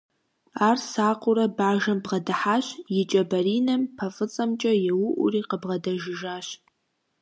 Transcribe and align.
Ар 0.67 0.77
сакъыурэ 0.91 1.45
бажэм 1.57 1.99
бгъэдыхьащ, 2.03 2.65
и 3.01 3.03
кӀэ 3.09 3.21
баринэм 3.29 3.81
пэ 3.95 4.05
фӀыцӀэмкӀэ 4.15 4.71
еуӀури 4.91 5.41
къыбгъэдэжыжащ. 5.49 6.47